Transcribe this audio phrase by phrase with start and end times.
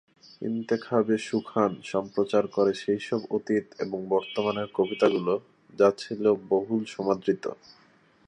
[0.41, 5.33] ইনতেখাবে-এ-সুখান সম্প্রচার করে সেইসব অতীত এবং বর্তমানের কবিতাগুলো
[5.73, 5.89] যা
[6.49, 7.43] বহুল সমাদৃত।